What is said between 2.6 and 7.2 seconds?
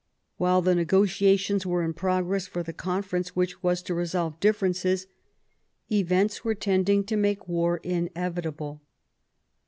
the conference which was to resolve differences, events were tending to